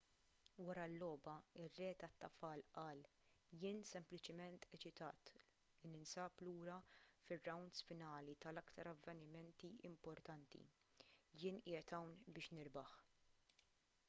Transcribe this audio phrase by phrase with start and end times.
[0.67, 3.01] wara l-logħba ir-re tat-tafal qal
[3.63, 6.77] jien sempliċiment eċitat li ninsab lura
[7.27, 10.63] fir-rawnds finali tal-aktar avvenimenti importanti
[11.43, 12.97] jien qiegħed hawn biex nirbaħ